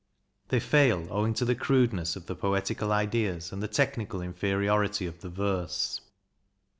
[0.47, 5.05] They fail owing to the crude ness of the poetical ideas and the technical inferiority
[5.05, 6.01] of the verse.